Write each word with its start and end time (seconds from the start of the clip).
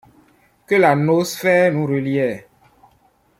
Que 0.65 0.73
la 0.79 0.95
noosphère 0.95 1.71
nous 1.71 1.85
reliait. 1.85 2.47